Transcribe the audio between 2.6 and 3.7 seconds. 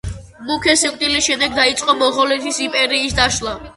იმპერიის დაშლა.